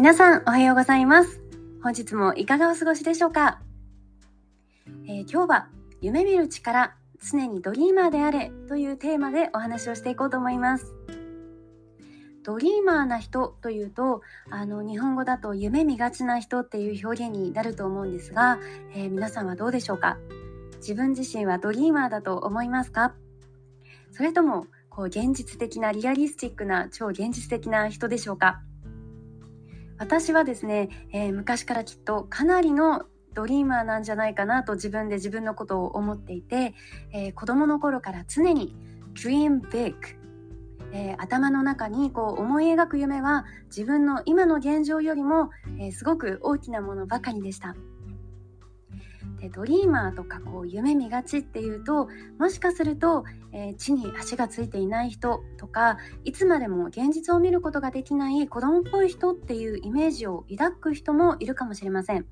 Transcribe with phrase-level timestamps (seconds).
[0.00, 1.42] 皆さんおはようございます。
[1.82, 3.60] 本日もいかがお過ごしでしょうか、
[5.06, 5.68] えー、今日は
[6.00, 10.94] 夢見る力常にドリーマーであれというテーマでお話をしていこうと思います。
[12.44, 18.58] ドリーマーな人というとあの日本語だと夢見がちな人っていう表現になると思うんですが、
[18.94, 20.16] えー、皆さんはどうでしょうか？
[20.78, 23.12] 自分自身はドリーマーだと思いますか？
[24.12, 28.62] それともこう現実的なリアリスティックな超現実的な人でしょうか？
[30.00, 36.74] 私はですね、えー、昔からきっとかなりのドリーマーなんじゃないかなと自分で自分のことを思っていて、
[37.12, 38.74] えー、子供の頃から常に
[39.14, 39.94] Dream Big
[40.92, 47.76] えー、頭の中にこう思い描く夢は自分の今の現状よりも、えー、すごく大きなものばかりでした。
[49.40, 52.08] でドリーマーとかこう夢見がちっていうと
[52.38, 62.26] もしかすると、えー、地に足がついていない人とかいつまでも現実を見ることができない子供っぽい人っていうイメージを抱く人もいるかもしれません。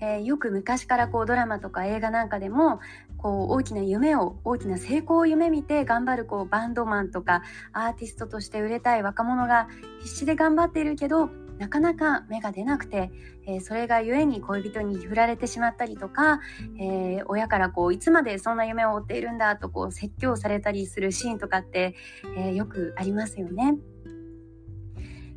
[0.00, 2.80] えー、よく昔からこうドラマとか映画なんかでも
[3.16, 7.42] こう大きな夢を大きな成功を夢見て頑張るこうバンドマンとか
[7.72, 9.68] アーティストとして売れたい若者が
[10.02, 13.10] 必死で頑張っているけどなかなか芽が出なくて、
[13.46, 16.40] えー、それがゆえに恋人に振られてしまったりとか、
[16.78, 21.94] えー、親からこういつまでそんな夢を追っているんだとこう説教されたりするシーンとかって、
[22.36, 23.76] えー、よくありますよね。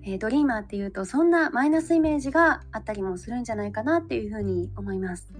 [0.01, 5.33] えドリーマーっていうとそんなマイナスイメージがあったりもするんじゃないかなっていうふうに思います。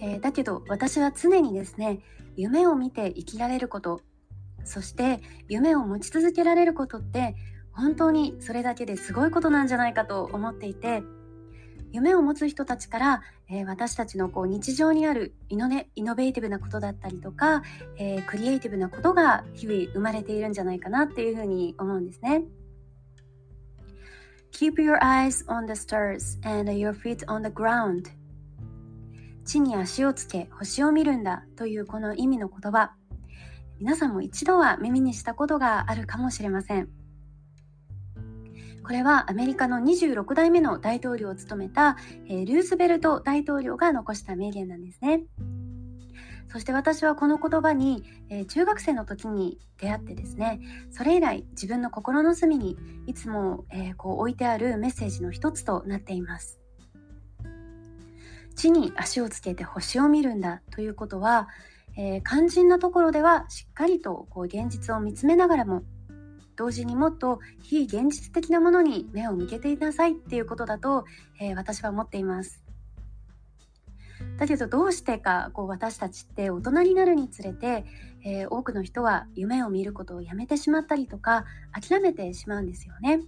[0.00, 2.00] えだけど私は常にですね
[2.36, 4.00] 夢を見て生きられること
[4.64, 7.36] そして夢を持ち続けられることって
[7.76, 11.02] 本当にそれだけですごいことなんじゃないかと思っていて
[11.92, 17.62] 夢を持つ人たちから、えー、私たちのこう日常にあるイノ,、ね、イノベーティブなことだったりとか、
[17.96, 22.42] えー、クリエイティブなことが日々生まれているんじゃないかなっていうふうに思うんですね。
[24.52, 28.10] Keep your eyes on the stars and your feet on the ground
[29.44, 32.92] 地に足をつけ星を見るんだというこの意味の言葉
[33.78, 37.05] 皆さんも一度は耳にしたことがあるかもしれません。
[38.86, 41.96] これはアメリカの26代目の大統領を務めた、
[42.28, 45.24] えー、ルーズベルト大統領が残した名言なんですね。
[46.46, 50.60] そして私はこの言葉に、えー、中学生の時に出会ってですね
[50.92, 52.76] それ以来自分の心の隅に
[53.08, 56.60] いつも、えー、こう置いてあるメッセージの一つとなっています
[58.54, 61.48] 地に足をつけて星を見るんだということは、
[61.98, 65.82] えー、肝心なところではしっかりとこう現実を見つめながらも
[66.56, 71.04] 同時にもっと非現実的なものに目を向けていなさいっていうことだと、
[71.40, 72.62] えー、私は思っています
[74.38, 77.84] だけどどうしてかこう私たちって大人になるにつれて、
[78.24, 83.20] えー、多くの人は夢を見ることをやめてしまったりとか諦めてしまうんですよね。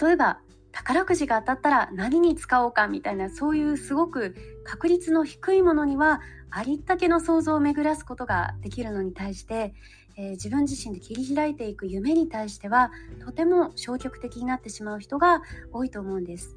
[0.00, 0.40] 例えば
[0.72, 4.34] 宝くじが当たったら何に使おうかみたいなそういうすごく
[4.64, 6.20] 確率の低いものには
[6.50, 9.74] ありったけの想像を巡らすことができるのに対して、
[10.16, 12.90] えー、自分自身で切り開いていく夢に対しては
[13.24, 15.42] とても消極的になってしまう人が
[15.72, 16.56] 多いと思うんです。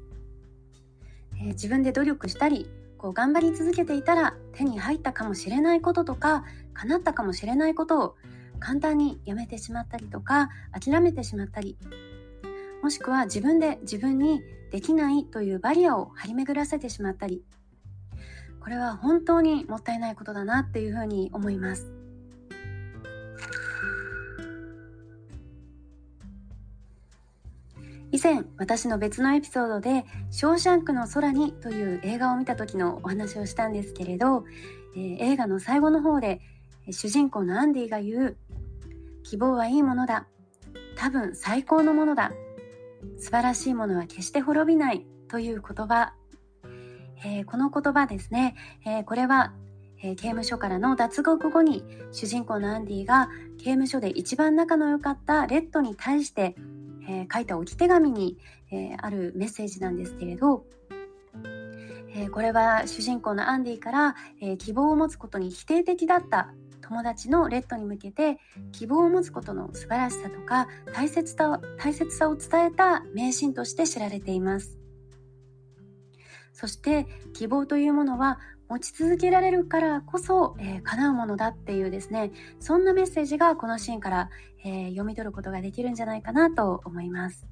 [1.38, 8.16] えー、自分で努力したりこう頑張り続けていたら手に入ったかもしれないこととか叶ったかもしれないことを
[8.58, 11.78] 簡単にやめてしまったりとか諦めてしまったり
[12.82, 17.42] もしくは自分で自分にできないというバリアを張り巡らせてしまったり
[18.60, 21.99] これは本当にもったいないことだなっていうふうに思います。
[28.12, 34.44] 以前私の別のエピソードで「ショーシャンクの空に」という映画を見た時のお話をしたんですけれど、
[34.96, 36.40] えー、映画の最後の方で
[36.90, 38.36] 主人公のアンディが言う
[39.22, 40.26] 「希望はいいものだ。
[40.96, 42.32] 多分最高のものだ。
[43.18, 46.14] 素晴らしいものは決して滅びない」という言葉、
[47.24, 49.54] えー、この言葉ですね、えー、これは
[50.02, 53.28] え、刑務所からの脱獄後に主人公のアンディが
[53.58, 56.54] 刑務所で一番仲の良かったレッドに対して
[57.10, 58.38] えー、書いた置き手紙に、
[58.70, 60.64] えー、あるメッセージなんですけれど、
[62.14, 68.38] えー、これは主人公のアンディから、え希望を持つことに否定的だった友達のレッドに向けて
[68.72, 74.78] 希望を持つことの素晴らしさとか大切さ大切さを伝えた名シーンとして知られています。
[76.52, 78.38] そして希望というものは
[78.70, 82.30] 持ち続けられるからこそ、えー、叶うものだっていうですね
[82.60, 84.30] そんなメッセージがこのシーンから、
[84.64, 87.48] えー、読み取ることができるんじゃないかなと思います、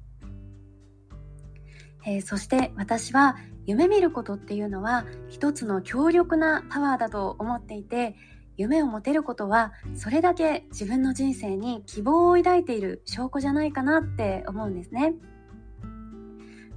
[2.05, 3.35] えー、そして私は
[3.65, 8.15] 夢見ることっていうのは一つの強力なパワーだと思っていて
[8.55, 15.13] 夢を持てることはそれだけ自分の人生に希望を抱いている証拠じゃないかなって思うんですね。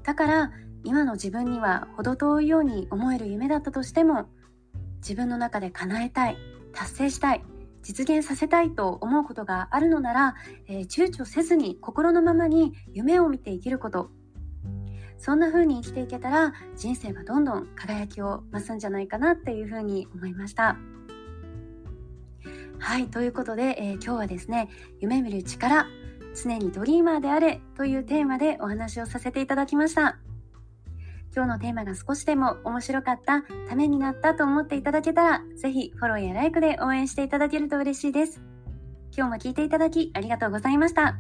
[0.04, 0.52] だから
[0.84, 4.29] 今の自分には程遠いように思える夢だったとしても
[4.99, 6.37] 自分の中で叶えたい
[6.73, 7.43] 達成したい
[7.82, 10.34] 実現させたいと思うことがあるのなら、
[10.69, 14.11] えー、躊躇せずに心のままに夢を見て生きること
[15.19, 20.76] そんな風に生きていけたら人生はどんどん輝きを増すんじゃないかなっていう風に思いました。
[22.81, 24.69] はい、ということで、えー、今日はですね、
[24.99, 25.87] 夢見る力、
[26.34, 30.19] 常にドリーマーであれというテーマでお話をさせていただきました。
[31.34, 38.43] 今日のテーマが少しでも面白かった、ためになったと思っていただけたら、ぜひフォローやライクで応援していただけると嬉しいです。
[39.17, 41.17] 今日も聞いていただきありがとうございました。